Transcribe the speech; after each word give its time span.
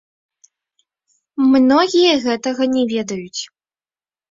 Многія 1.51 2.13
гэтага 2.25 2.63
не 2.75 2.83
ведаюць. 2.97 3.41